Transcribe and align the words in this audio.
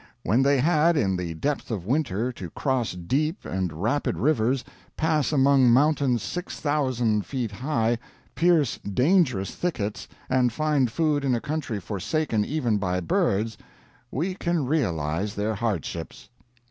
When 0.23 0.41
they 0.41 0.59
had, 0.59 0.97
in 0.97 1.15
the 1.15 1.35
depth 1.35 1.69
of 1.69 1.85
winter, 1.85 2.31
to 2.31 2.49
cross 2.49 2.93
deep 2.93 3.45
and 3.45 3.71
rapid 3.71 4.17
rivers, 4.17 4.63
pass 4.97 5.31
among 5.31 5.69
mountains 5.69 6.23
six 6.23 6.59
thousand 6.59 7.23
feet 7.27 7.51
high, 7.51 7.99
pierce 8.33 8.79
dangerous 8.79 9.53
thickets, 9.53 10.07
and 10.27 10.51
find 10.51 10.89
food 10.91 11.23
in 11.23 11.35
a 11.35 11.39
country 11.39 11.79
forsaken 11.79 12.43
even 12.43 12.79
by 12.79 12.99
birds, 12.99 13.59
we 14.09 14.33
can 14.33 14.65
realize 14.65 15.35
their 15.35 15.53
hardships. 15.53 16.29